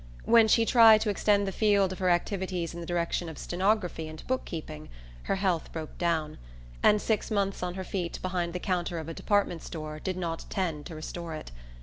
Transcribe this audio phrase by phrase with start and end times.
[0.25, 4.07] When she tried to extend the field of her activities in the direction of stenography
[4.07, 4.89] and book keeping
[5.25, 6.39] her health broke down,
[6.81, 10.45] and six months on her feet behind the counter of a department store did not
[10.49, 11.51] tend to restore it.